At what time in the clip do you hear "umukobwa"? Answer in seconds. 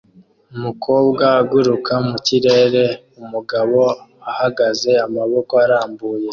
0.55-1.23